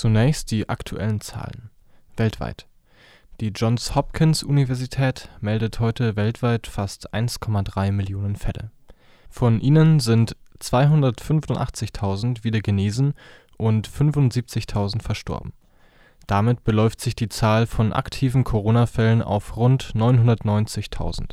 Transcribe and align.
Zunächst 0.00 0.50
die 0.50 0.66
aktuellen 0.66 1.20
Zahlen 1.20 1.68
weltweit: 2.16 2.66
Die 3.42 3.48
Johns-Hopkins-Universität 3.48 5.28
meldet 5.42 5.78
heute 5.78 6.16
weltweit 6.16 6.66
fast 6.68 7.12
1,3 7.12 7.92
Millionen 7.92 8.34
Fälle. 8.34 8.70
Von 9.28 9.60
ihnen 9.60 10.00
sind 10.00 10.38
285.000 10.58 12.44
wieder 12.44 12.62
genesen 12.62 13.12
und 13.58 13.90
75.000 13.90 15.02
verstorben. 15.02 15.52
Damit 16.26 16.64
beläuft 16.64 17.02
sich 17.02 17.14
die 17.14 17.28
Zahl 17.28 17.66
von 17.66 17.92
aktiven 17.92 18.42
Corona-Fällen 18.42 19.20
auf 19.20 19.58
rund 19.58 19.92
990.000. 19.94 21.32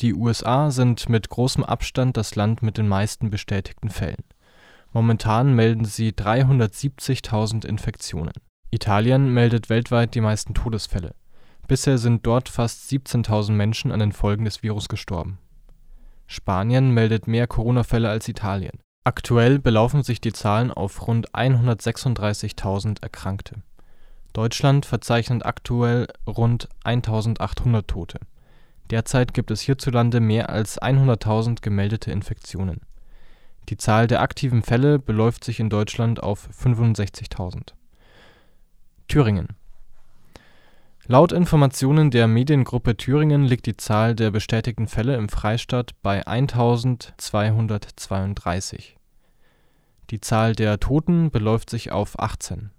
Die 0.00 0.12
USA 0.12 0.70
sind 0.70 1.08
mit 1.08 1.30
großem 1.30 1.64
Abstand 1.64 2.18
das 2.18 2.36
Land 2.36 2.62
mit 2.62 2.76
den 2.76 2.88
meisten 2.88 3.30
bestätigten 3.30 3.88
Fällen. 3.88 4.22
Momentan 4.92 5.54
melden 5.54 5.84
sie 5.84 6.10
370.000 6.12 7.66
Infektionen. 7.66 8.32
Italien 8.70 9.32
meldet 9.32 9.70
weltweit 9.70 10.14
die 10.14 10.20
meisten 10.20 10.54
Todesfälle. 10.54 11.14
Bisher 11.66 11.98
sind 11.98 12.26
dort 12.26 12.48
fast 12.48 12.90
17.000 12.90 13.52
Menschen 13.52 13.92
an 13.92 14.00
den 14.00 14.12
Folgen 14.12 14.44
des 14.44 14.62
Virus 14.62 14.88
gestorben. 14.88 15.38
Spanien 16.26 16.90
meldet 16.90 17.26
mehr 17.26 17.46
Corona-Fälle 17.46 18.08
als 18.08 18.28
Italien. 18.28 18.80
Aktuell 19.04 19.58
belaufen 19.58 20.02
sich 20.02 20.20
die 20.20 20.32
Zahlen 20.32 20.70
auf 20.70 21.06
rund 21.06 21.30
136.000 21.32 23.02
Erkrankte. 23.02 23.56
Deutschland 24.34 24.84
verzeichnet 24.84 25.44
aktuell 25.46 26.06
rund 26.26 26.68
1.800 26.84 27.86
Tote. 27.86 28.18
Derzeit 28.90 29.34
gibt 29.34 29.50
es 29.50 29.62
hierzulande 29.62 30.20
mehr 30.20 30.50
als 30.50 30.80
100.000 30.80 31.62
gemeldete 31.62 32.10
Infektionen. 32.10 32.80
Die 33.68 33.76
Zahl 33.76 34.06
der 34.06 34.22
aktiven 34.22 34.62
Fälle 34.62 34.98
beläuft 34.98 35.44
sich 35.44 35.60
in 35.60 35.68
Deutschland 35.68 36.22
auf 36.22 36.48
65.000. 36.58 37.74
Thüringen 39.08 39.48
Laut 41.06 41.32
Informationen 41.32 42.10
der 42.10 42.28
Mediengruppe 42.28 42.96
Thüringen 42.96 43.44
liegt 43.44 43.66
die 43.66 43.76
Zahl 43.76 44.14
der 44.14 44.30
bestätigten 44.30 44.88
Fälle 44.88 45.16
im 45.16 45.28
Freistaat 45.28 45.90
bei 46.02 46.26
1232. 46.26 48.96
Die 50.10 50.22
Zahl 50.22 50.54
der 50.54 50.80
Toten 50.80 51.30
beläuft 51.30 51.68
sich 51.68 51.92
auf 51.92 52.18
18. 52.18 52.70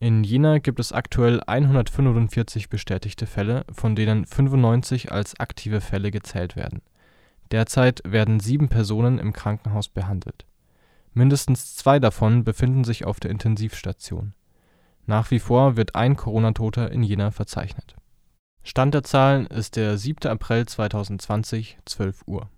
In 0.00 0.24
Jena 0.24 0.58
gibt 0.58 0.80
es 0.80 0.92
aktuell 0.92 1.40
145 1.46 2.68
bestätigte 2.68 3.26
Fälle, 3.26 3.64
von 3.72 3.94
denen 3.94 4.26
95 4.26 5.12
als 5.12 5.38
aktive 5.38 5.80
Fälle 5.80 6.10
gezählt 6.10 6.56
werden 6.56 6.82
Derzeit 7.50 8.02
werden 8.04 8.40
sieben 8.40 8.68
Personen 8.68 9.18
im 9.18 9.32
Krankenhaus 9.32 9.88
behandelt. 9.88 10.46
Mindestens 11.12 11.74
zwei 11.76 11.98
davon 11.98 12.44
befinden 12.44 12.84
sich 12.84 13.04
auf 13.04 13.18
der 13.18 13.30
Intensivstation. 13.30 14.34
Nach 15.06 15.30
wie 15.30 15.40
vor 15.40 15.76
wird 15.76 15.96
ein 15.96 16.16
Corona-Toter 16.16 16.92
in 16.92 17.02
Jena 17.02 17.32
verzeichnet. 17.32 17.96
Stand 18.62 18.94
der 18.94 19.02
Zahlen 19.02 19.46
ist 19.46 19.76
der 19.76 19.98
7. 19.98 20.28
April 20.30 20.66
2020, 20.66 21.78
12 21.84 22.22
Uhr 22.26 22.48